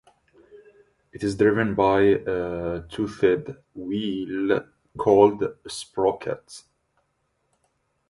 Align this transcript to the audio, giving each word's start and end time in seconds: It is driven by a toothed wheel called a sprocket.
It 1.13 1.23
is 1.23 1.35
driven 1.37 1.75
by 1.75 2.01
a 2.25 2.81
toothed 2.89 3.51
wheel 3.75 4.61
called 4.97 5.43
a 5.43 5.69
sprocket. 5.69 6.63